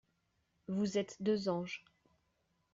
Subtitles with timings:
[0.67, 1.85] Vous êtes deux anges.